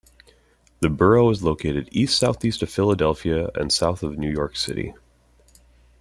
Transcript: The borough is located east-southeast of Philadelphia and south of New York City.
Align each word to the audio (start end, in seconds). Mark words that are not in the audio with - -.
The 0.79 0.89
borough 0.89 1.29
is 1.29 1.43
located 1.43 1.87
east-southeast 1.91 2.63
of 2.63 2.71
Philadelphia 2.71 3.51
and 3.53 3.71
south 3.71 4.01
of 4.01 4.17
New 4.17 4.31
York 4.31 4.55
City. 4.55 4.95